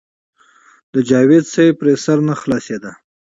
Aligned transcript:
د 0.93 0.95
جاوېد 1.09 1.45
صېب 1.53 1.73
پرې 1.81 1.93
سر 2.03 2.17
نۀ 2.27 2.35
خلاصېدۀ- 2.41 2.91